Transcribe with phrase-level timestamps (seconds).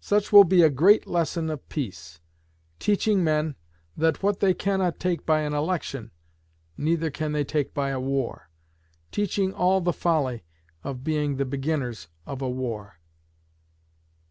[0.00, 2.20] Such will be a great lesson of peace:
[2.78, 3.54] teaching men
[3.96, 6.10] that what they cannot take by an election,
[6.76, 8.50] neither can they take by a war;
[9.12, 10.44] teaching all the folly
[10.84, 12.98] of being the beginners of a war.